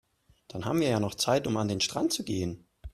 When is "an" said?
1.57-1.67